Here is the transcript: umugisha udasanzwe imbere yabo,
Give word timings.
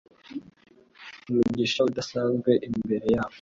umugisha 1.29 1.79
udasanzwe 1.89 2.51
imbere 2.67 3.05
yabo, 3.15 3.29